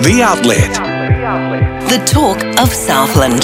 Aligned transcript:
The 0.00 0.22
Outlet. 0.22 0.74
The 1.90 1.98
talk 2.06 2.40
of 2.60 2.72
Southland. 2.72 3.42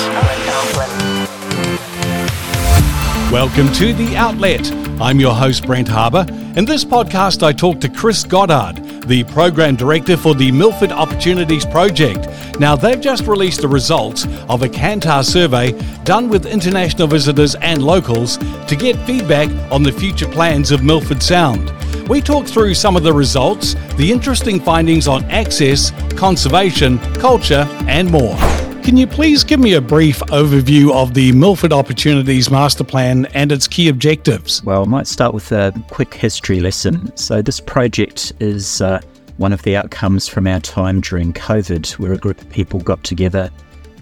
Welcome 3.33 3.73
to 3.73 3.93
The 3.93 4.15
Outlet. 4.17 4.71
I'm 5.01 5.19
your 5.19 5.35
host, 5.35 5.67
Brent 5.67 5.89
Harbour. 5.89 6.25
In 6.57 6.65
this 6.65 6.85
podcast, 6.85 7.43
I 7.43 7.53
talk 7.53 7.81
to 7.81 7.89
Chris 7.89 8.23
Goddard, 8.23 8.77
the 9.09 9.25
Program 9.25 9.75
Director 9.75 10.17
for 10.17 10.37
the 10.37 10.53
Milford 10.53 10.93
Opportunities 10.93 11.67
Project. 11.67 12.29
Now, 12.61 12.77
they've 12.77 13.01
just 13.01 13.27
released 13.27 13.63
the 13.63 13.69
results 13.69 14.25
of 14.49 14.63
a 14.63 14.69
Kantar 14.69 15.25
survey 15.25 15.73
done 16.05 16.29
with 16.29 16.47
international 16.47 17.09
visitors 17.09 17.57
and 17.57 17.83
locals 17.83 18.39
to 18.39 18.77
get 18.77 18.95
feedback 19.07 19.51
on 19.73 19.83
the 19.83 19.91
future 19.91 20.29
plans 20.29 20.71
of 20.71 20.85
Milford 20.85 21.21
Sound. 21.21 21.73
We 22.09 22.21
talk 22.21 22.47
through 22.47 22.75
some 22.75 22.97
of 22.97 23.03
the 23.03 23.15
results, 23.15 23.75
the 23.97 24.13
interesting 24.13 24.61
findings 24.61 25.09
on 25.09 25.25
access, 25.31 25.91
conservation, 26.19 26.99
culture, 27.15 27.67
and 27.89 28.11
more. 28.11 28.37
Can 28.83 28.99
you 28.99 29.07
please 29.07 29.43
give 29.43 29.59
me 29.59 29.73
a 29.73 29.81
brief 29.81 30.19
overview 30.27 30.93
of 30.93 31.15
the 31.15 31.33
Milford 31.33 31.73
Opportunities 31.73 32.51
Master 32.51 32.85
Plan 32.85 33.25
and 33.33 33.51
its 33.51 33.67
key 33.67 33.89
objectives? 33.89 34.63
Well, 34.63 34.83
I 34.83 34.85
might 34.85 35.07
start 35.07 35.33
with 35.33 35.51
a 35.53 35.73
quick 35.91 36.13
history 36.13 36.61
lesson. 36.61 37.11
So, 37.17 37.41
this 37.41 37.59
project 37.59 38.35
is 38.39 38.83
uh, 38.83 39.01
one 39.39 39.55
of 39.55 39.63
the 39.63 39.75
outcomes 39.75 40.29
from 40.29 40.47
our 40.47 40.61
time 40.61 41.01
during 41.01 41.33
COVID, 41.33 41.99
where 41.99 42.13
a 42.13 42.19
group 42.19 42.39
of 42.39 42.51
people 42.51 42.81
got 42.81 43.03
together 43.03 43.51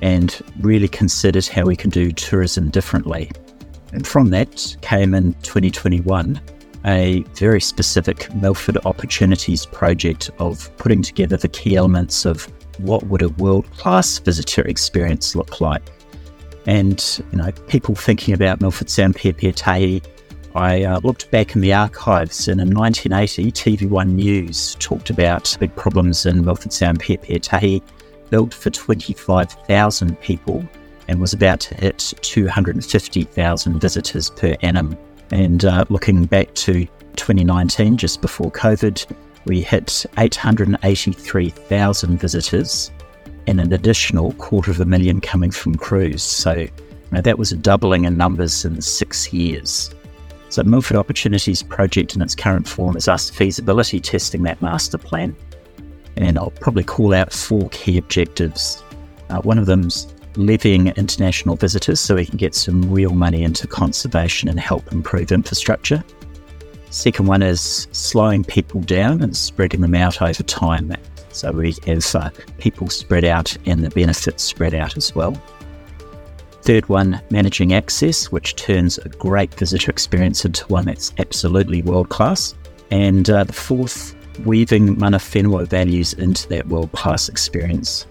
and 0.01 0.43
really 0.59 0.89
considered 0.89 1.47
how 1.47 1.67
we 1.67 1.77
can 1.77 1.89
do 1.89 2.11
tourism 2.11 2.69
differently. 2.69 3.31
And 3.93 4.05
from 4.05 4.31
that 4.31 4.77
came 4.83 5.15
in 5.15 5.35
2021 5.43 6.41
a 6.85 7.23
very 7.35 7.61
specific 7.61 8.33
Milford 8.35 8.79
Opportunities 8.85 9.67
project 9.67 10.31
of 10.39 10.75
putting 10.77 11.03
together 11.03 11.37
the 11.37 11.49
key 11.49 11.77
elements 11.77 12.25
of 12.25 12.45
what 12.79 13.05
would 13.05 13.23
a 13.23 13.29
world-class 13.31 14.19
visitor 14.19 14.63
experience 14.63 15.37
look 15.37 15.61
like. 15.61 15.83
And, 16.67 17.23
you 17.31 17.39
know, 17.39 17.53
people 17.69 17.95
thinking 17.95 18.35
about 18.35 18.61
Milford 18.61 18.91
Sound 18.91 19.17
Pier 19.17 19.33
Pier 19.33 19.53
Pepe 19.53 20.03
I 20.55 20.85
uh, 20.85 21.01
looked 21.03 21.31
back 21.31 21.55
in 21.55 21.63
the 21.63 21.73
archives 21.73 22.47
and 22.49 22.61
in 22.61 22.75
1980, 22.75 23.53
TV1 23.53 24.11
News 24.11 24.77
talked 24.79 25.09
about 25.09 25.57
big 25.59 25.75
problems 25.77 26.27
in 26.27 26.45
Milford 26.45 26.73
Sound 26.73 27.01
pier 27.01 27.17
Pepe 27.17 27.83
built 28.29 28.53
for 28.53 28.71
25,000 28.71 30.21
people 30.21 30.63
and 31.09 31.21
was 31.21 31.33
about 31.33 31.61
to 31.61 31.75
hit 31.75 32.13
250,000 32.21 33.81
visitors 33.81 34.31
per 34.31 34.55
annum. 34.61 34.97
And 35.33 35.65
uh, 35.65 35.87
looking 35.89 36.27
back 36.27 36.53
to 36.55 36.85
2019, 37.17 37.97
just 37.97 38.21
before 38.21 38.51
COVID, 38.51 39.11
we 39.47 39.63
hit 39.63 40.05
883,000 40.19 42.19
visitors 42.19 42.91
and 43.47 43.59
an 43.59 43.73
additional 43.73 44.33
quarter 44.35 44.71
of 44.71 44.79
a 44.79 44.85
million 44.85 45.21
coming 45.21 45.51
from 45.51 45.75
cruise. 45.75 46.23
So 46.23 46.67
that 47.11 47.39
was 47.39 47.51
a 47.51 47.57
doubling 47.57 48.05
in 48.05 48.17
numbers 48.17 48.65
in 48.65 48.81
six 48.83 49.33
years. 49.33 49.91
So 50.51 50.63
Milford 50.65 50.99
Opportunities 50.99 51.63
Project 51.63 52.15
in 52.15 52.21
its 52.21 52.35
current 52.35 52.69
form 52.69 52.97
is 52.97 53.09
us 53.09 53.31
feasibility 53.31 54.01
testing 54.01 54.43
that 54.43 54.61
master 54.61 54.99
plan. 54.99 55.35
And 56.17 56.39
I'll 56.39 56.51
probably 56.51 56.85
call 56.85 57.15
out 57.15 57.33
four 57.33 57.71
key 57.71 57.97
objectives. 57.97 58.83
Uh, 59.31 59.41
one 59.41 59.59
of 59.59 59.65
them's 59.65 60.13
levying 60.37 60.89
international 60.89 61.57
visitors 61.57 62.01
so 62.01 62.15
we 62.15 62.27
can 62.27 62.37
get 62.37 62.55
some 62.55 62.91
real 62.91 63.13
money 63.13 63.43
into 63.43 63.67
conservation 63.67 64.49
and 64.49 64.59
help 64.59 64.91
improve 64.93 65.33
infrastructure. 65.33 66.03
Second 66.91 67.27
one 67.27 67.43
is 67.43 67.89
slowing 67.93 68.45
people 68.45 68.81
down 68.81 69.23
and 69.23 69.37
spreading 69.37 69.81
them 69.81 69.95
out 69.95 70.21
over 70.21 70.43
time. 70.43 70.93
So 71.31 71.51
we 71.51 71.75
have 71.87 72.15
uh, 72.15 72.31
people 72.59 72.89
spread 72.91 73.25
out 73.25 73.57
and 73.67 73.83
the 73.83 73.91
benefits 73.91 74.43
spread 74.43 74.75
out 74.75 74.97
as 74.97 75.15
well. 75.15 75.41
Third 76.63 76.89
one, 76.89 77.21
managing 77.31 77.73
access, 77.73 78.31
which 78.31 78.55
turns 78.57 78.99
a 78.99 79.09
great 79.09 79.53
visitor 79.55 79.91
experience 79.91 80.45
into 80.45 80.67
one 80.67 80.85
that's 80.85 81.13
absolutely 81.19 81.83
world 81.83 82.11
class. 82.11 82.55
And 82.91 83.29
uh, 83.31 83.45
the 83.45 83.53
fourth, 83.53 84.15
weaving 84.45 84.99
mana 84.99 85.19
whenua 85.19 85.67
values 85.67 86.13
into 86.13 86.49
that 86.51 86.69
world 86.69 86.93
class 86.93 87.29
experience. 87.29 88.07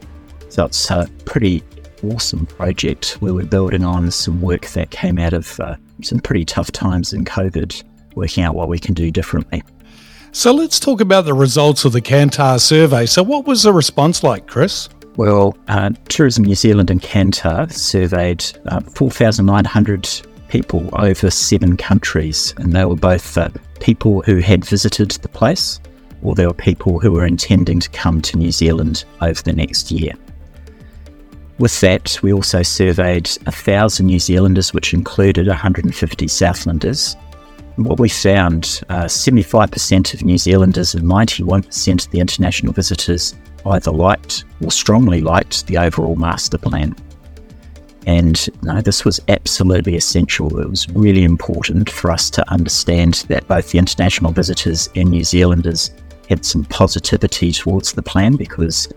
So 0.50 0.66
it's 0.66 0.90
a 0.90 1.08
pretty 1.24 1.64
awesome 2.04 2.46
project 2.46 3.18
where 3.22 3.34
we're 3.34 3.46
building 3.46 3.84
on 3.84 4.12
some 4.12 4.42
work 4.42 4.68
that 4.68 4.92
came 4.92 5.18
out 5.18 5.34
of 5.34 5.60
uh, 5.60 5.76
some 6.02 6.20
pretty 6.20 6.46
tough 6.46 6.72
times 6.72 7.14
in 7.14 7.26
COVID, 7.26 7.84
working 8.16 8.44
out 8.44 8.56
what 8.56 8.70
we 8.70 8.80
can 8.80 8.94
do 8.94 9.12
differently. 9.12 9.64
So 10.32 10.54
let's 10.54 10.80
talk 10.80 11.02
about 11.02 11.26
the 11.26 11.34
results 11.34 11.86
of 11.86 11.92
the 11.92 12.02
Kantar 12.02 12.60
survey. 12.60 13.06
So, 13.06 13.22
what 13.22 13.46
was 13.46 13.64
the 13.64 13.74
response 13.74 14.24
like, 14.24 14.48
Chris? 14.48 14.88
Well, 15.18 15.58
uh, 15.68 15.92
Tourism 16.08 16.46
New 16.46 16.56
Zealand 16.56 16.90
and 16.90 17.02
Kantar 17.02 17.72
surveyed 17.72 18.46
uh, 18.68 18.80
4,900 18.82 20.10
people 20.48 20.90
over 20.94 21.30
seven 21.30 21.76
countries, 21.76 22.54
and 22.58 22.74
they 22.74 22.86
were 22.86 22.96
both 22.96 23.38
uh, 23.38 23.50
people 23.82 24.22
who 24.22 24.38
had 24.38 24.64
visited 24.64 25.12
the 25.12 25.28
place 25.28 25.82
or 26.24 26.36
they 26.36 26.46
were 26.46 26.54
people 26.54 27.00
who 27.00 27.12
were 27.12 27.26
intending 27.26 27.80
to 27.80 27.90
come 27.90 28.22
to 28.22 28.38
New 28.38 28.52
Zealand 28.52 29.06
over 29.22 29.42
the 29.42 29.54
next 29.54 29.92
year. 29.92 30.14
With 31.62 31.80
that, 31.82 32.18
we 32.24 32.34
also 32.34 32.64
surveyed 32.64 33.30
1,000 33.44 34.04
New 34.04 34.18
Zealanders, 34.18 34.74
which 34.74 34.96
included 34.96 35.46
150 35.46 36.26
Southlanders. 36.26 37.16
And 37.78 37.86
what 37.86 38.00
we 38.00 38.10
found 38.10 38.82
uh, 38.90 39.04
75% 39.04 40.16
of 40.16 40.24
New 40.24 40.40
Zealanders 40.40 40.96
and 40.96 41.08
91% 41.08 42.04
of 42.04 42.12
the 42.12 42.20
international 42.20 42.74
visitors 42.74 43.36
either 43.68 43.92
liked 43.92 44.46
or 44.64 44.72
strongly 44.72 45.22
liked 45.22 45.68
the 45.68 45.78
overall 45.78 46.16
master 46.16 46.58
plan. 46.58 46.96
And 48.08 48.50
no, 48.64 48.82
this 48.82 49.06
was 49.06 49.20
absolutely 49.28 49.96
essential. 49.96 50.60
It 50.60 50.68
was 50.68 50.90
really 50.90 51.24
important 51.24 51.92
for 51.92 52.10
us 52.10 52.32
to 52.32 52.52
understand 52.52 53.24
that 53.28 53.48
both 53.48 53.70
the 53.70 53.78
international 53.78 54.32
visitors 54.32 54.90
and 54.96 55.12
New 55.12 55.24
Zealanders 55.24 55.92
had 56.28 56.44
some 56.44 56.66
positivity 56.66 57.52
towards 57.52 57.94
the 57.94 58.02
plan 58.02 58.36
because 58.36 58.92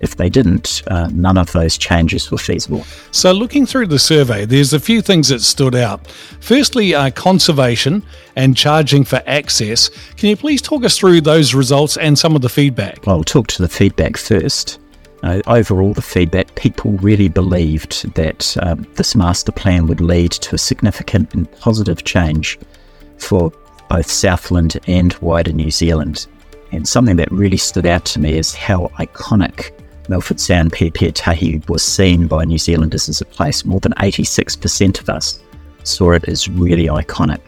if 0.00 0.16
they 0.16 0.28
didn't, 0.28 0.82
uh, 0.88 1.08
none 1.12 1.38
of 1.38 1.52
those 1.52 1.78
changes 1.78 2.30
were 2.30 2.38
feasible. 2.38 2.84
So, 3.12 3.32
looking 3.32 3.66
through 3.66 3.86
the 3.86 3.98
survey, 3.98 4.44
there's 4.44 4.72
a 4.72 4.80
few 4.80 5.00
things 5.00 5.28
that 5.28 5.40
stood 5.40 5.74
out. 5.74 6.06
Firstly, 6.40 6.94
uh, 6.94 7.10
conservation 7.10 8.02
and 8.36 8.56
charging 8.56 9.04
for 9.04 9.22
access. 9.26 9.88
Can 10.16 10.28
you 10.28 10.36
please 10.36 10.60
talk 10.60 10.84
us 10.84 10.98
through 10.98 11.22
those 11.22 11.54
results 11.54 11.96
and 11.96 12.18
some 12.18 12.36
of 12.36 12.42
the 12.42 12.48
feedback? 12.48 13.06
Well, 13.06 13.16
I'll 13.16 13.24
talk 13.24 13.46
to 13.48 13.62
the 13.62 13.68
feedback 13.68 14.16
first. 14.16 14.78
Uh, 15.22 15.40
overall, 15.46 15.94
the 15.94 16.02
feedback 16.02 16.54
people 16.54 16.92
really 16.92 17.28
believed 17.28 18.14
that 18.14 18.56
um, 18.62 18.86
this 18.94 19.14
master 19.16 19.50
plan 19.50 19.86
would 19.86 20.00
lead 20.00 20.30
to 20.30 20.54
a 20.54 20.58
significant 20.58 21.34
and 21.34 21.50
positive 21.52 22.04
change 22.04 22.58
for 23.18 23.50
both 23.88 24.10
Southland 24.10 24.78
and 24.86 25.14
wider 25.14 25.52
New 25.52 25.70
Zealand. 25.70 26.26
And 26.72 26.86
something 26.86 27.16
that 27.16 27.30
really 27.32 27.56
stood 27.56 27.86
out 27.86 28.04
to 28.06 28.20
me 28.20 28.36
is 28.36 28.54
how 28.54 28.88
iconic 28.98 29.72
Milford 30.08 30.40
Sound 30.40 30.72
Pepe 30.72 31.62
was 31.68 31.82
seen 31.82 32.26
by 32.26 32.44
New 32.44 32.58
Zealanders 32.58 33.08
as 33.08 33.20
a 33.20 33.24
place. 33.24 33.64
More 33.64 33.80
than 33.80 33.92
86% 33.94 35.00
of 35.00 35.08
us 35.08 35.42
saw 35.84 36.12
it 36.12 36.28
as 36.28 36.48
really 36.48 36.86
iconic. 36.86 37.40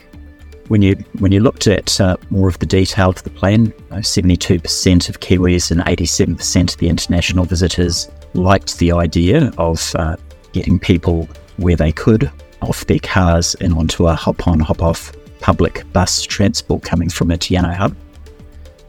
When 0.68 0.82
you 0.82 0.96
when 1.18 1.32
you 1.32 1.40
looked 1.40 1.66
at 1.66 1.98
uh, 2.00 2.16
more 2.28 2.48
of 2.48 2.58
the 2.58 2.66
detail 2.66 3.08
of 3.08 3.22
the 3.22 3.30
plan, 3.30 3.72
72% 3.90 5.08
of 5.08 5.20
Kiwis 5.20 5.70
and 5.70 5.80
87% 5.80 6.74
of 6.74 6.78
the 6.78 6.88
international 6.88 7.46
visitors 7.46 8.10
liked 8.34 8.78
the 8.78 8.92
idea 8.92 9.50
of 9.56 9.94
uh, 9.94 10.16
getting 10.52 10.78
people 10.78 11.26
where 11.56 11.76
they 11.76 11.90
could 11.90 12.30
off 12.60 12.86
their 12.86 12.98
cars 12.98 13.54
and 13.60 13.72
onto 13.72 14.08
a 14.08 14.14
hop-on, 14.14 14.60
hop-off 14.60 15.12
public 15.40 15.90
bus 15.92 16.22
transport 16.22 16.82
coming 16.82 17.08
from 17.08 17.30
a 17.30 17.38
Te 17.38 17.54
Anau 17.54 17.74
hub. 17.74 17.96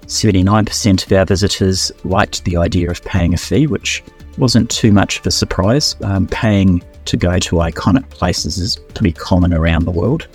79% 0.10 1.06
of 1.06 1.12
our 1.12 1.24
visitors 1.24 1.92
liked 2.04 2.44
the 2.44 2.58
idea 2.58 2.90
of 2.90 3.04
paying 3.04 3.34
a 3.36 3.38
fee, 3.38 3.68
which 3.68 4.04
wasn't 4.40 4.70
too 4.72 4.92
much 4.92 5.20
of 5.20 5.28
a 5.28 5.32
surprise. 5.32 5.96
Um, 6.04 6.28
paying 6.28 6.82
to 7.06 7.16
go 7.16 7.38
to 7.38 7.56
iconic 7.58 8.10
places 8.10 8.58
is 8.58 8.76
pretty 8.96 9.14
common 9.14 9.54
around 9.54 9.86
the 9.86 9.92
world. 9.92 10.28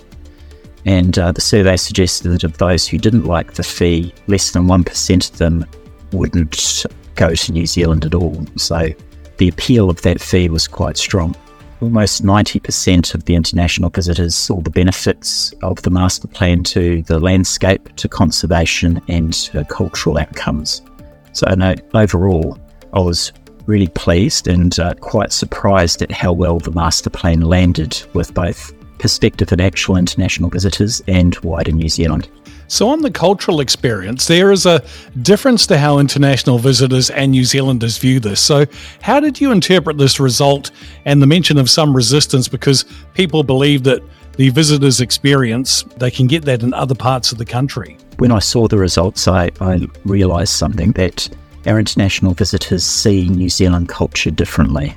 And 0.85 1.19
uh, 1.19 1.33
the 1.33 1.41
survey 1.41 1.75
suggested 1.75 2.29
that 2.29 2.43
of 2.45 2.57
those 2.57 2.87
who 2.87 2.97
didn't 2.97 3.25
like 3.25 3.55
the 3.55 3.63
fee, 3.63 4.13
less 4.27 4.51
than 4.51 4.67
1% 4.67 5.31
of 5.31 5.37
them 5.37 5.65
wouldn't 6.13 6.85
go 7.15 7.35
to 7.35 7.51
New 7.51 7.65
Zealand 7.65 8.05
at 8.05 8.13
all. 8.13 8.45
So 8.55 8.89
the 9.37 9.49
appeal 9.49 9.89
of 9.89 10.01
that 10.03 10.21
fee 10.21 10.47
was 10.47 10.69
quite 10.69 10.95
strong. 10.95 11.35
Almost 11.81 12.23
90% 12.23 13.13
of 13.13 13.25
the 13.25 13.35
international 13.35 13.89
visitors 13.89 14.33
saw 14.33 14.61
the 14.61 14.69
benefits 14.69 15.53
of 15.61 15.81
the 15.81 15.89
master 15.89 16.27
plan 16.27 16.63
to 16.63 17.01
the 17.03 17.19
landscape, 17.19 17.93
to 17.97 18.07
conservation, 18.07 19.01
and 19.09 19.49
uh, 19.53 19.63
cultural 19.65 20.17
outcomes. 20.17 20.81
So, 21.33 21.53
no, 21.53 21.75
overall, 21.93 22.57
I 22.93 22.99
was 22.99 23.33
really 23.65 23.89
pleased 23.89 24.47
and 24.47 24.79
uh, 24.79 24.93
quite 24.95 25.33
surprised 25.33 26.01
at 26.01 26.11
how 26.11 26.31
well 26.31 26.59
the 26.59 26.71
master 26.71 27.09
plan 27.09 27.41
landed 27.41 28.01
with 28.13 28.33
both 28.33 28.71
prospective 28.97 29.51
and 29.51 29.59
actual 29.59 29.97
international 29.97 30.49
visitors 30.49 31.01
and 31.07 31.37
wider 31.39 31.71
New 31.71 31.89
Zealand. 31.89 32.29
So, 32.67 32.89
on 32.89 33.01
the 33.01 33.11
cultural 33.11 33.59
experience, 33.59 34.27
there 34.27 34.51
is 34.51 34.65
a 34.65 34.83
difference 35.21 35.67
to 35.67 35.77
how 35.77 35.99
international 35.99 36.57
visitors 36.57 37.09
and 37.09 37.31
New 37.31 37.43
Zealanders 37.43 37.97
view 37.97 38.19
this. 38.19 38.41
So, 38.41 38.65
how 39.01 39.19
did 39.19 39.39
you 39.39 39.51
interpret 39.51 39.97
this 39.97 40.19
result 40.19 40.71
and 41.05 41.21
the 41.21 41.27
mention 41.27 41.57
of 41.57 41.69
some 41.69 41.95
resistance 41.95 42.47
because 42.47 42.85
people 43.13 43.43
believe 43.43 43.83
that 43.83 44.01
the 44.37 44.49
visitors' 44.49 44.99
experience, 44.99 45.83
they 45.97 46.11
can 46.11 46.27
get 46.27 46.43
that 46.45 46.63
in 46.63 46.73
other 46.73 46.95
parts 46.95 47.31
of 47.31 47.37
the 47.37 47.45
country? 47.45 47.97
When 48.17 48.31
I 48.31 48.39
saw 48.39 48.67
the 48.67 48.77
results, 48.77 49.27
I, 49.27 49.51
I 49.61 49.87
realised 50.03 50.53
something 50.53 50.91
that 50.93 51.29
our 51.67 51.79
international 51.79 52.33
visitors 52.33 52.83
see 52.83 53.29
New 53.29 53.49
Zealand 53.49 53.89
culture 53.89 54.31
differently. 54.31 54.95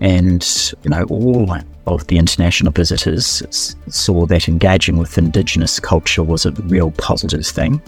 And, 0.00 0.44
you 0.82 0.90
know, 0.90 1.04
all 1.04 1.54
of 1.86 2.06
the 2.06 2.18
international 2.18 2.72
visitors 2.72 3.42
saw 3.88 4.26
that 4.26 4.48
engaging 4.48 4.96
with 4.96 5.18
Indigenous 5.18 5.78
culture 5.78 6.22
was 6.22 6.46
a 6.46 6.52
real 6.52 6.90
positive 6.92 7.46
thing. 7.46 7.80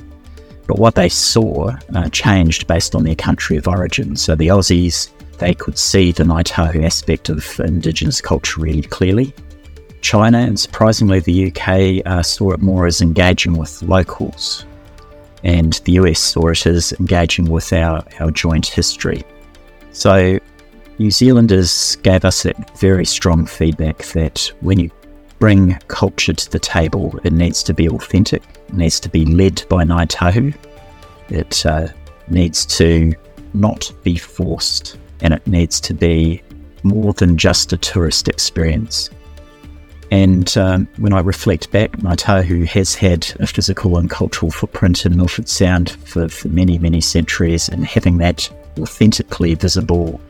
But 0.66 0.78
what 0.78 0.94
they 0.94 1.08
saw 1.08 1.76
uh, 1.94 2.08
changed 2.10 2.66
based 2.66 2.94
on 2.94 3.04
their 3.04 3.14
country 3.14 3.56
of 3.56 3.68
origin. 3.68 4.16
So 4.16 4.34
the 4.34 4.48
Aussies, 4.48 5.10
they 5.38 5.54
could 5.54 5.78
see 5.78 6.12
the 6.12 6.24
Ngāi 6.24 6.44
Tahu 6.44 6.84
aspect 6.84 7.28
of 7.28 7.60
Indigenous 7.60 8.20
culture 8.20 8.60
really 8.60 8.82
clearly. 8.82 9.32
China 10.00 10.38
and 10.38 10.58
surprisingly 10.58 11.20
the 11.20 11.50
UK 11.50 12.06
uh, 12.06 12.22
saw 12.22 12.52
it 12.52 12.60
more 12.60 12.86
as 12.86 13.00
engaging 13.00 13.56
with 13.56 13.82
locals. 13.82 14.64
And 15.44 15.74
the 15.84 15.92
US 15.92 16.18
saw 16.18 16.48
it 16.48 16.66
as 16.66 16.92
engaging 16.94 17.46
with 17.46 17.72
our, 17.72 18.04
our 18.20 18.30
joint 18.30 18.66
history. 18.66 19.24
So 19.92 20.38
New 20.98 21.10
Zealanders 21.10 21.96
gave 21.96 22.24
us 22.24 22.46
very 22.76 23.04
strong 23.04 23.44
feedback 23.44 23.98
that 24.14 24.50
when 24.60 24.80
you 24.80 24.90
bring 25.38 25.74
culture 25.88 26.32
to 26.32 26.50
the 26.50 26.58
table, 26.58 27.18
it 27.22 27.34
needs 27.34 27.62
to 27.64 27.74
be 27.74 27.86
authentic, 27.86 28.42
it 28.68 28.74
needs 28.74 28.98
to 29.00 29.10
be 29.10 29.26
led 29.26 29.62
by 29.68 29.84
Ngāi 29.84 30.08
Tahu, 30.08 30.54
it 31.28 31.66
uh, 31.66 31.88
needs 32.28 32.64
to 32.78 33.12
not 33.52 33.92
be 34.04 34.16
forced, 34.16 34.96
and 35.20 35.34
it 35.34 35.46
needs 35.46 35.80
to 35.80 35.92
be 35.92 36.42
more 36.82 37.12
than 37.12 37.36
just 37.36 37.74
a 37.74 37.76
tourist 37.76 38.26
experience. 38.28 39.10
And 40.10 40.56
um, 40.56 40.88
when 40.96 41.12
I 41.12 41.20
reflect 41.20 41.70
back, 41.72 41.92
Ngāi 41.92 42.16
Tahu 42.16 42.66
has 42.68 42.94
had 42.94 43.30
a 43.38 43.46
physical 43.46 43.98
and 43.98 44.08
cultural 44.08 44.50
footprint 44.50 45.04
in 45.04 45.14
Milford 45.14 45.48
Sound 45.48 45.90
for, 45.90 46.30
for 46.30 46.48
many, 46.48 46.78
many 46.78 47.02
centuries, 47.02 47.68
and 47.68 47.84
having 47.84 48.16
that 48.18 48.50
authentically 48.78 49.54
visible 49.54 50.20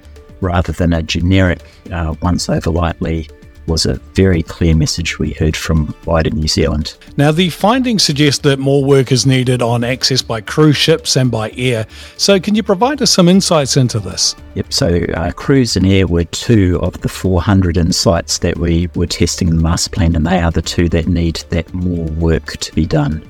rather 0.40 0.72
than 0.72 0.92
a 0.92 1.02
generic 1.02 1.60
uh, 1.92 2.14
once 2.22 2.48
over 2.48 2.70
lightly 2.70 3.28
was 3.66 3.86
a 3.86 3.94
very 4.14 4.42
clear 4.42 4.74
message 4.74 5.18
we 5.18 5.32
heard 5.32 5.56
from 5.56 5.94
wider 6.04 6.30
New 6.30 6.48
Zealand. 6.48 6.96
Now, 7.16 7.32
the 7.32 7.50
findings 7.50 8.02
suggest 8.02 8.42
that 8.44 8.58
more 8.58 8.84
work 8.84 9.12
is 9.12 9.26
needed 9.26 9.62
on 9.62 9.84
access 9.84 10.22
by 10.22 10.40
cruise 10.40 10.76
ships 10.76 11.16
and 11.16 11.30
by 11.30 11.50
air. 11.56 11.86
So, 12.16 12.38
can 12.38 12.54
you 12.54 12.62
provide 12.62 13.02
us 13.02 13.10
some 13.10 13.28
insights 13.28 13.76
into 13.76 13.98
this? 13.98 14.36
Yep. 14.54 14.72
So, 14.72 15.04
uh, 15.14 15.32
cruise 15.32 15.76
and 15.76 15.86
air 15.86 16.06
were 16.06 16.24
two 16.24 16.78
of 16.82 17.00
the 17.00 17.08
400 17.08 17.76
insights 17.76 18.38
that 18.38 18.56
we 18.58 18.88
were 18.94 19.06
testing 19.06 19.48
in 19.48 19.56
the 19.56 19.62
master 19.62 19.90
plan, 19.90 20.16
and 20.16 20.26
they 20.26 20.38
are 20.38 20.50
the 20.50 20.62
two 20.62 20.88
that 20.90 21.08
need 21.08 21.36
that 21.50 21.72
more 21.74 22.06
work 22.06 22.56
to 22.58 22.74
be 22.74 22.86
done. 22.86 23.28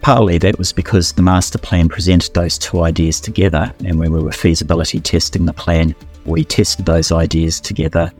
Partly 0.00 0.36
that 0.36 0.58
was 0.58 0.70
because 0.70 1.12
the 1.12 1.22
master 1.22 1.56
plan 1.56 1.88
presented 1.88 2.34
those 2.34 2.58
two 2.58 2.82
ideas 2.82 3.20
together, 3.20 3.72
and 3.86 3.98
when 3.98 4.12
we 4.12 4.22
were 4.22 4.32
feasibility 4.32 5.00
testing 5.00 5.46
the 5.46 5.54
plan, 5.54 5.94
we 6.26 6.44
tested 6.44 6.86
those 6.86 7.12
ideas 7.12 7.60
together 7.60 8.12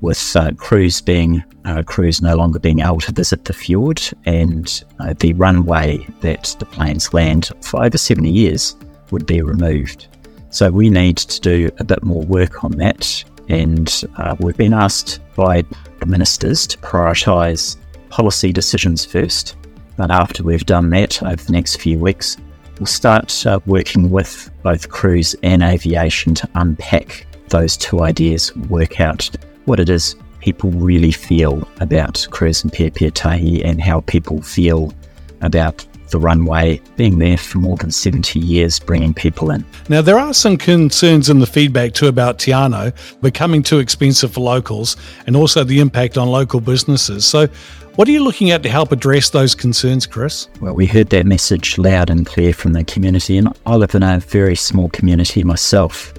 with 0.00 0.36
uh, 0.36 0.52
cruise 0.56 1.00
being 1.00 1.42
uh, 1.64 1.82
cruise 1.82 2.22
no 2.22 2.36
longer 2.36 2.58
being 2.58 2.80
able 2.80 3.00
to 3.00 3.12
visit 3.12 3.44
the 3.44 3.52
fjord 3.52 4.00
and 4.24 4.84
uh, 5.00 5.14
the 5.18 5.32
runway 5.34 5.98
that 6.20 6.54
the 6.58 6.66
planes 6.66 7.12
land 7.12 7.50
for 7.62 7.82
over 7.82 7.98
70 7.98 8.30
years 8.30 8.76
would 9.10 9.26
be 9.26 9.42
removed. 9.42 10.08
So 10.50 10.70
we 10.70 10.88
need 10.88 11.16
to 11.16 11.40
do 11.40 11.70
a 11.78 11.84
bit 11.84 12.02
more 12.02 12.22
work 12.22 12.64
on 12.64 12.72
that, 12.72 13.24
and 13.48 14.04
uh, 14.16 14.36
we've 14.40 14.56
been 14.56 14.72
asked 14.72 15.20
by 15.34 15.62
the 15.98 16.06
ministers 16.06 16.66
to 16.68 16.78
prioritise 16.78 17.76
policy 18.08 18.52
decisions 18.52 19.04
first. 19.04 19.56
But 19.96 20.10
after 20.10 20.42
we've 20.42 20.66
done 20.66 20.90
that 20.90 21.22
over 21.22 21.36
the 21.36 21.52
next 21.52 21.76
few 21.80 21.98
weeks, 21.98 22.36
we'll 22.78 22.86
start 22.86 23.46
uh, 23.46 23.60
working 23.66 24.10
with 24.10 24.50
both 24.62 24.88
cruise 24.88 25.34
and 25.42 25.62
aviation 25.62 26.34
to 26.34 26.48
unpack 26.54 27.25
those 27.48 27.76
two 27.76 28.02
ideas 28.02 28.54
work 28.56 29.00
out 29.00 29.30
what 29.64 29.80
it 29.80 29.88
is 29.88 30.16
people 30.46 30.70
really 30.70 31.10
feel 31.10 31.66
about 31.80 32.24
cruise 32.30 32.62
and 32.62 32.72
Piopiotahi 32.72 33.64
and 33.64 33.82
how 33.82 34.00
people 34.02 34.40
feel 34.42 34.94
about 35.40 35.84
the 36.10 36.20
runway 36.20 36.80
being 36.96 37.18
there 37.18 37.36
for 37.36 37.58
more 37.58 37.76
than 37.76 37.90
70 37.90 38.38
years, 38.38 38.78
bringing 38.78 39.12
people 39.12 39.50
in. 39.50 39.64
Now, 39.88 40.02
there 40.02 40.20
are 40.20 40.32
some 40.32 40.56
concerns 40.56 41.28
in 41.28 41.40
the 41.40 41.48
feedback 41.48 41.94
too 41.94 42.06
about 42.06 42.38
Te 42.38 42.52
Anau 42.52 42.92
becoming 43.20 43.62
too 43.64 43.80
expensive 43.80 44.34
for 44.34 44.40
locals 44.40 44.96
and 45.26 45.34
also 45.34 45.64
the 45.64 45.80
impact 45.80 46.16
on 46.16 46.28
local 46.28 46.60
businesses. 46.60 47.26
So, 47.26 47.48
what 47.96 48.06
are 48.06 48.12
you 48.12 48.22
looking 48.22 48.50
at 48.50 48.62
to 48.62 48.68
help 48.68 48.92
address 48.92 49.30
those 49.30 49.54
concerns, 49.54 50.06
Chris? 50.06 50.48
Well, 50.60 50.74
we 50.74 50.86
heard 50.86 51.08
that 51.10 51.26
message 51.26 51.76
loud 51.76 52.08
and 52.08 52.24
clear 52.24 52.52
from 52.52 52.74
the 52.74 52.84
community, 52.84 53.38
and 53.38 53.48
I 53.64 53.74
live 53.74 53.94
in 53.94 54.02
a 54.04 54.20
very 54.20 54.54
small 54.54 54.90
community 54.90 55.42
myself. 55.42 56.12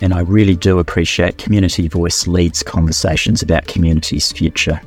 And 0.00 0.14
I 0.14 0.20
really 0.20 0.54
do 0.54 0.78
appreciate 0.78 1.38
community 1.38 1.88
voice 1.88 2.26
leads 2.26 2.62
conversations 2.62 3.42
about 3.42 3.66
community's 3.66 4.30
future. 4.30 4.80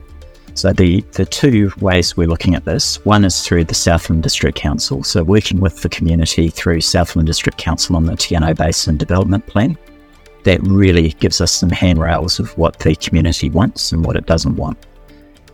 So 0.53 0.73
the, 0.73 1.01
the 1.13 1.25
two 1.25 1.71
ways 1.79 2.15
we're 2.17 2.27
looking 2.27 2.55
at 2.55 2.65
this, 2.65 3.03
one 3.05 3.23
is 3.23 3.41
through 3.41 3.65
the 3.65 3.73
Southland 3.73 4.23
District 4.23 4.57
Council, 4.57 5.03
so 5.03 5.23
working 5.23 5.59
with 5.59 5.81
the 5.81 5.89
community 5.89 6.49
through 6.49 6.81
Southland 6.81 7.27
District 7.27 7.57
Council 7.57 7.95
on 7.95 8.05
the 8.05 8.15
Te 8.15 8.35
Anau 8.35 8.55
Basin 8.55 8.97
Development 8.97 9.45
Plan. 9.47 9.77
That 10.43 10.61
really 10.63 11.09
gives 11.09 11.39
us 11.39 11.51
some 11.51 11.69
handrails 11.69 12.39
of 12.39 12.57
what 12.57 12.79
the 12.79 12.95
community 12.95 13.49
wants 13.49 13.91
and 13.91 14.03
what 14.03 14.15
it 14.15 14.25
doesn't 14.25 14.55
want. 14.55 14.77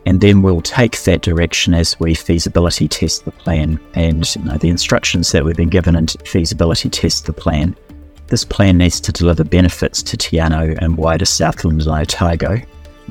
And 0.05 0.21
then 0.21 0.41
we'll 0.41 0.61
take 0.61 1.03
that 1.03 1.21
direction 1.21 1.73
as 1.73 1.99
we 1.99 2.13
feasibility 2.15 2.87
test 2.87 3.25
the 3.25 3.31
plan 3.31 3.79
and 3.93 4.35
you 4.35 4.43
know, 4.43 4.57
the 4.57 4.69
instructions 4.69 5.31
that 5.33 5.43
we've 5.43 5.57
been 5.57 5.69
given 5.69 5.95
and 5.95 6.15
feasibility 6.25 6.89
test 6.89 7.25
the 7.25 7.33
plan 7.33 7.75
this 8.27 8.43
plan 8.43 8.77
needs 8.77 8.99
to 9.01 9.11
deliver 9.11 9.43
benefits 9.43 10.03
to 10.03 10.17
Te 10.17 10.37
Anau 10.37 10.77
and 10.81 10.97
wider 10.97 11.25
Southland 11.25 11.81
and 11.81 11.89
Otago. 11.89 12.61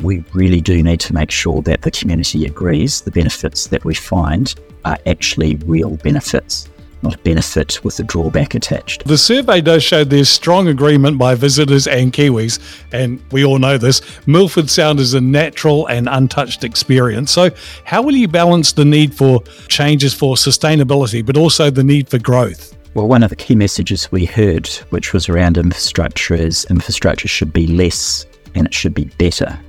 We 0.03 0.23
really 0.35 0.61
do 0.61 0.83
need 0.83 1.01
to 1.01 1.15
make 1.15 1.31
sure 1.31 1.63
that 1.63 1.83
the 1.83 1.91
community 1.91 2.45
agrees 2.45 3.01
the 3.01 3.11
benefits 3.11 3.69
that 3.69 3.85
we 3.85 3.95
find 3.95 4.55
are 4.85 4.99
actually 5.07 5.57
real 5.65 5.97
benefits, 5.97 6.69
not 7.01 7.15
a 7.15 7.19
benefit 7.19 7.83
with 7.83 7.99
a 7.99 8.03
drawback 8.03 8.55
attached. 8.55 9.05
The 9.05 9.17
survey 9.17 9.63
does 9.63 9.83
show 9.83 10.05
there's 10.05 10.29
strong 10.29 10.69
agreement 10.69 11.17
by 11.17 11.35
visitors 11.35 11.87
and 11.87 12.13
Kiwis, 12.13 12.61
and 12.93 13.19
we 13.33 13.43
all 13.43 13.59
know 13.59 13.79
this. 13.79 14.03
Milford 14.27 14.69
Sound 14.69 15.01
is 15.01 15.15
a 15.15 15.21
natural 15.21 15.87
and 15.87 16.11
untouched 16.11 16.63
experience. 16.63 17.33
So, 17.33 17.51
how 17.85 18.03
will 18.03 18.15
you 18.15 18.29
balance 18.29 18.75
the 18.75 18.85
need 18.85 19.15
for 19.15 19.43
changes 19.69 20.13
for 20.13 20.35
sustainability, 20.35 21.25
but 21.25 21.39
also 21.39 21.71
the 21.71 21.85
need 21.85 22.11
for 22.11 22.19
growth? 22.19 22.76
Well, 22.97 23.09
one 23.09 23.23
of 23.23 23.29
the 23.29 23.37
key 23.37 23.55
messages 23.55 24.11
we 24.11 24.25
heard, 24.25 24.69
which 24.89 25.13
was 25.13 25.29
around 25.29 25.59
infrastructure, 25.59 26.35
is 26.35 26.65
infrastructure 26.71 27.29
should 27.29 27.53
be 27.53 27.67
less 27.67 28.25
and 28.55 28.67
it 28.67 28.73
should 28.73 28.95
be 28.95 29.05
better. 29.19 29.61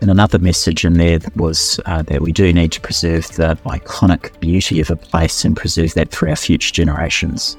And 0.00 0.10
another 0.10 0.40
message 0.40 0.84
in 0.84 0.94
there 0.94 1.20
was 1.36 1.78
uh, 1.86 2.02
that 2.02 2.20
we 2.20 2.32
do 2.32 2.52
need 2.52 2.72
to 2.72 2.80
preserve 2.80 3.28
the 3.28 3.56
iconic 3.64 4.40
beauty 4.40 4.80
of 4.80 4.90
a 4.90 4.96
place 4.96 5.44
and 5.44 5.56
preserve 5.56 5.94
that 5.94 6.12
for 6.12 6.28
our 6.28 6.34
future 6.34 6.72
generations. 6.72 7.56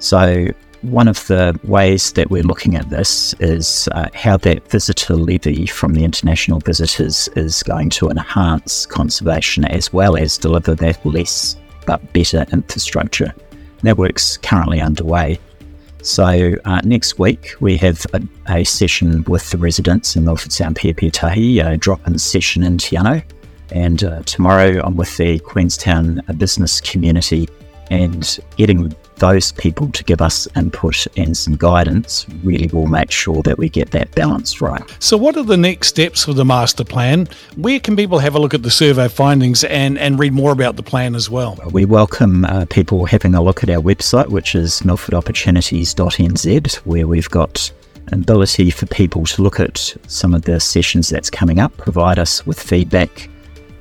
So, 0.00 0.48
one 0.80 1.06
of 1.06 1.24
the 1.28 1.56
ways 1.62 2.12
that 2.14 2.28
we're 2.28 2.42
looking 2.42 2.74
at 2.74 2.90
this 2.90 3.34
is 3.38 3.88
uh, 3.92 4.08
how 4.14 4.36
that 4.38 4.68
visitor 4.68 5.14
levy 5.14 5.66
from 5.66 5.94
the 5.94 6.02
international 6.02 6.58
visitors 6.58 7.28
is 7.36 7.62
going 7.62 7.90
to 7.90 8.08
enhance 8.08 8.84
conservation 8.84 9.64
as 9.64 9.92
well 9.92 10.16
as 10.16 10.38
deliver 10.38 10.74
that 10.74 11.06
less 11.06 11.54
but 11.86 12.12
better 12.12 12.44
infrastructure. 12.50 13.32
That 13.82 13.98
work's 13.98 14.36
currently 14.38 14.80
underway. 14.80 15.38
So 16.02 16.56
uh, 16.64 16.80
next 16.84 17.18
week 17.18 17.54
we 17.60 17.76
have 17.76 18.04
a, 18.12 18.22
a, 18.48 18.64
session 18.64 19.22
with 19.24 19.50
the 19.50 19.58
residents 19.58 20.16
in 20.16 20.24
Milford 20.24 20.52
Sound 20.52 20.76
Piopiotahi 20.76 21.64
a 21.64 21.76
drop-in 21.76 22.18
session 22.18 22.64
in 22.64 22.78
Te 22.78 22.96
Anau. 22.96 23.22
And 23.70 24.02
uh, 24.02 24.22
tomorrow 24.22 24.80
I'm 24.84 24.96
with 24.96 25.16
the 25.16 25.38
Queenstown 25.38 26.20
business 26.36 26.80
community 26.80 27.48
and 27.90 28.38
getting 28.56 28.94
those 29.16 29.52
people 29.52 29.90
to 29.92 30.04
give 30.04 30.20
us 30.20 30.48
input 30.56 31.06
and 31.16 31.36
some 31.36 31.56
guidance 31.56 32.26
really 32.42 32.68
will 32.68 32.86
make 32.86 33.10
sure 33.10 33.42
that 33.42 33.58
we 33.58 33.68
get 33.68 33.90
that 33.92 34.10
balance 34.14 34.60
right. 34.60 34.82
So, 34.98 35.16
what 35.16 35.36
are 35.36 35.42
the 35.42 35.56
next 35.56 35.88
steps 35.88 36.24
for 36.24 36.32
the 36.32 36.44
master 36.44 36.84
plan? 36.84 37.28
Where 37.56 37.80
can 37.80 37.96
people 37.96 38.18
have 38.18 38.34
a 38.34 38.38
look 38.38 38.54
at 38.54 38.62
the 38.62 38.70
survey 38.70 39.08
findings 39.08 39.64
and, 39.64 39.98
and 39.98 40.18
read 40.18 40.32
more 40.32 40.52
about 40.52 40.76
the 40.76 40.82
plan 40.82 41.14
as 41.14 41.30
well? 41.30 41.58
We 41.70 41.84
welcome 41.84 42.44
uh, 42.44 42.66
people 42.68 43.06
having 43.06 43.34
a 43.34 43.42
look 43.42 43.62
at 43.62 43.70
our 43.70 43.80
website, 43.80 44.28
which 44.28 44.54
is 44.54 44.80
milfordopportunities.nz, 44.80 46.74
where 46.76 47.06
we've 47.06 47.30
got 47.30 47.72
ability 48.10 48.70
for 48.70 48.86
people 48.86 49.24
to 49.24 49.42
look 49.42 49.60
at 49.60 49.94
some 50.06 50.34
of 50.34 50.42
the 50.42 50.60
sessions 50.60 51.08
that's 51.08 51.30
coming 51.30 51.60
up, 51.60 51.76
provide 51.76 52.18
us 52.18 52.44
with 52.46 52.60
feedback 52.60 53.28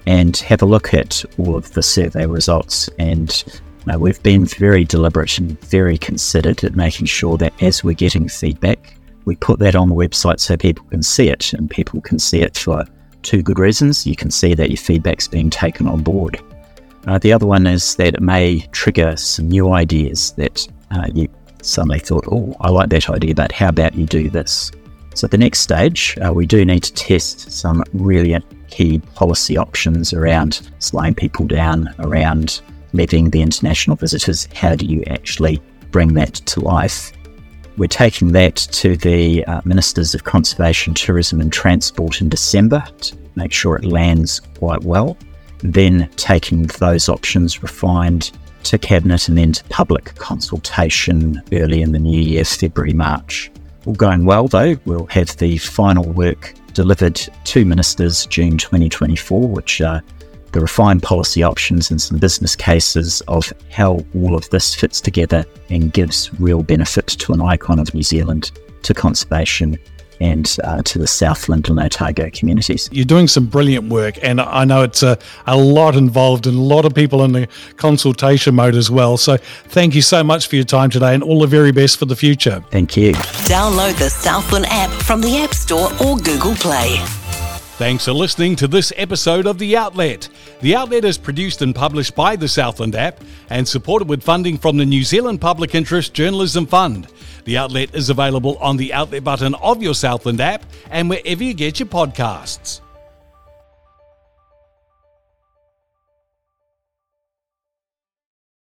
and 0.06 0.38
have 0.38 0.62
a 0.62 0.66
look 0.66 0.94
at 0.94 1.24
all 1.38 1.56
of 1.56 1.72
the 1.74 1.84
survey 1.84 2.26
results. 2.26 2.90
And 2.98 3.44
uh, 3.88 3.98
we've 3.98 4.22
been 4.22 4.46
very 4.46 4.84
deliberate 4.84 5.38
and 5.38 5.60
very 5.62 5.98
considered 5.98 6.64
at 6.64 6.76
making 6.76 7.08
sure 7.08 7.38
that 7.38 7.54
as 7.62 7.84
we're 7.84 7.94
getting 7.94 8.28
feedback, 8.28 8.96
we 9.26 9.36
put 9.36 9.60
that 9.60 9.76
on 9.76 9.90
the 9.90 9.96
website 9.96 10.40
so 10.40 10.58
people 10.58 10.86
can 10.90 11.04
see 11.04 11.30
it, 11.30 11.54
and 11.54 11.70
people 11.70 12.02
can 12.02 12.20
see 12.20 12.42
it 12.42 12.58
for 12.58 12.86
two 13.22 13.42
good 13.42 13.60
reasons. 13.60 14.06
You 14.06 14.16
can 14.16 14.32
see 14.32 14.54
that 14.54 14.70
your 14.70 14.78
feedback's 14.78 15.28
being 15.28 15.50
taken 15.50 15.88
on 15.88 16.04
board. 16.04 16.40
Uh, 17.08 17.18
the 17.18 17.34
other 17.34 17.46
one 17.46 17.66
is 17.66 17.96
that 17.96 18.16
it 18.16 18.22
may 18.22 18.60
trigger 18.72 19.16
some 19.18 19.48
new 19.48 19.74
ideas 19.74 20.32
that 20.34 20.68
uh, 20.92 21.08
you 21.14 21.28
suddenly 21.62 22.00
thought, 22.00 22.26
oh, 22.32 22.56
I 22.62 22.70
like 22.70 22.90
that 22.90 23.10
idea, 23.10 23.34
but 23.34 23.52
how 23.52 23.70
about 23.70 23.96
you 23.96 24.06
do 24.06 24.30
this? 24.30 24.72
So, 25.14 25.28
the 25.28 25.38
next 25.38 25.60
stage, 25.60 26.18
uh, 26.26 26.32
we 26.32 26.46
do 26.46 26.64
need 26.64 26.84
to 26.84 26.94
test 26.94 27.52
some 27.52 27.84
really 27.94 28.38
key 28.70 29.00
policy 29.16 29.58
options 29.58 30.14
around 30.14 30.70
slowing 30.80 31.14
people 31.14 31.46
down, 31.46 31.94
around 32.00 32.62
letting 32.94 33.30
the 33.30 33.42
international 33.42 33.96
visitors. 33.96 34.48
How 34.54 34.76
do 34.76 34.86
you 34.86 35.04
actually 35.08 35.62
bring 35.92 36.14
that 36.16 36.34
to 36.36 36.60
life? 36.60 37.12
We're 37.78 37.88
taking 37.88 38.34
that 38.34 38.56
to 38.56 38.98
the 38.98 39.46
uh, 39.46 39.62
Ministers 39.66 40.14
of 40.14 40.24
Conservation, 40.24 40.94
Tourism 40.94 41.40
and 41.40 41.52
Transport 41.52 42.22
in 42.22 42.30
December 42.30 42.84
to 43.02 43.18
make 43.36 43.54
sure 43.54 43.76
it 43.76 43.86
lands 43.86 44.40
quite 44.58 44.84
well. 44.84 45.18
Then 45.60 46.10
taking 46.16 46.64
those 46.80 47.08
options 47.08 47.64
refined 47.64 48.32
to 48.64 48.78
Cabinet 48.78 49.28
and 49.28 49.38
then 49.38 49.54
to 49.54 49.64
public 49.66 50.16
consultation 50.16 51.42
early 51.54 51.82
in 51.82 51.92
the 51.92 52.00
new 52.00 52.20
year, 52.20 52.44
February, 52.44 52.94
March. 52.94 53.52
All 53.86 53.94
going 53.94 54.26
well 54.26 54.48
though, 54.48 54.78
we'll 54.86 55.08
have 55.08 55.36
the 55.38 55.58
final 55.58 56.06
work 56.12 56.54
delivered 56.74 57.16
to 57.16 57.66
ministers 57.66 58.26
June 58.28 58.58
2024, 58.58 59.48
which 59.48 59.82
are 59.82 60.02
the 60.52 60.60
refined 60.60 61.04
policy 61.04 61.44
options 61.44 61.90
and 61.92 62.02
some 62.02 62.18
business 62.18 62.56
cases 62.56 63.22
of 63.28 63.52
how 63.70 64.04
all 64.16 64.36
of 64.36 64.50
this 64.50 64.76
fits 64.76 65.02
together 65.02 65.46
and 65.70 65.94
gives 65.94 66.32
real 66.40 66.64
benefit 66.64 67.08
to 67.08 67.34
an 67.34 67.42
icon 67.42 67.80
of 67.80 67.94
New 67.94 68.04
Zealand, 68.04 68.52
to 68.84 68.94
conservation, 68.94 69.78
and 70.22 70.56
uh, 70.64 70.84
to 70.84 71.00
the 71.00 71.08
Southland 71.08 71.68
and 71.68 71.80
Otago 71.80 72.30
communities. 72.32 72.88
You're 72.92 73.06
doing 73.06 73.28
some 73.28 73.48
brilliant 73.48 73.90
work, 73.90 74.24
and 74.24 74.40
I 74.40 74.66
know 74.66 74.84
it's 74.84 75.02
a, 75.02 75.18
a 75.48 75.58
lot 75.58 75.96
involved 75.96 76.46
and 76.46 76.56
a 76.56 76.62
lot 76.62 76.86
of 76.86 76.94
people 76.94 77.24
in 77.24 77.32
the 77.32 77.48
consultation 77.78 78.54
mode 78.56 78.76
as 78.76 78.92
well. 78.92 79.18
So 79.18 79.38
thank 79.38 79.96
you 79.96 80.04
so 80.04 80.24
much 80.24 80.48
for 80.48 80.56
your 80.56 80.66
time 80.66 80.92
today 80.92 81.16
and 81.16 81.24
all 81.24 81.40
the 81.40 81.48
very 81.48 81.72
best 81.72 81.98
for 81.98 82.06
the 82.06 82.16
future. 82.16 82.64
Thank 82.70 82.96
you. 82.96 83.14
Download 83.14 83.98
the 83.98 84.10
Southland 84.10 84.68
app 84.70 84.92
from 85.02 85.22
the 85.22 85.38
App 85.38 85.56
Store 85.56 85.90
or 86.06 86.18
Google 86.18 86.54
Play. 86.56 87.21
Thanks 87.82 88.06
for 88.06 88.14
listening 88.14 88.56
to 88.58 88.68
this 88.68 88.94
episode 88.96 89.48
of 89.48 89.58
The 89.58 89.76
Outlet. 89.76 90.30
The 90.60 90.76
Outlet 90.76 91.04
is 91.04 91.18
produced 91.18 91.64
and 91.64 91.74
published 91.74 92.14
by 92.14 92.36
the 92.36 92.48
Southland 92.48 92.94
app 92.94 93.24
and 93.50 93.68
supported 93.68 94.08
with 94.08 94.22
funding 94.22 94.60
from 94.60 94.78
the 94.78 94.86
New 94.86 95.04
Zealand 95.04 95.42
Public 95.42 95.74
Interest 95.74 96.14
Journalism 96.14 96.68
Fund. 96.68 97.08
The 97.44 97.58
Outlet 97.58 97.96
is 97.96 98.12
available 98.12 98.58
on 98.58 98.78
the 98.78 98.94
Outlet 98.94 99.24
button 99.24 99.56
of 99.56 99.82
your 99.82 99.96
Southland 99.96 100.42
app 100.42 100.64
and 100.92 101.10
wherever 101.10 101.44
you 101.44 101.56
get 101.56 101.80
your 101.80 101.90
podcasts. 101.90 102.82